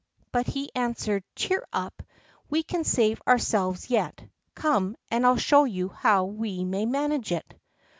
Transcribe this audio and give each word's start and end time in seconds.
But 0.31 0.47
he 0.47 0.71
answered: 0.73 1.23
"Cheer 1.35 1.63
up; 1.71 2.01
we 2.49 2.63
can 2.63 2.83
save 2.83 3.21
ourselves 3.27 3.87
yet. 3.91 4.27
Come, 4.55 4.95
and 5.11 5.27
I'll 5.27 5.37
show 5.37 5.65
you 5.65 5.89
how 5.89 6.23
we 6.25 6.65
may 6.65 6.87
manage 6.87 7.31
it." 7.31 7.53